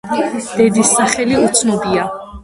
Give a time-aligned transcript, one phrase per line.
[0.59, 2.07] დედის სახელი უცნობია.